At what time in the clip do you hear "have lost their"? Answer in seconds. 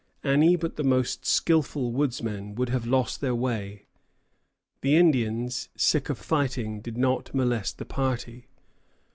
2.69-3.35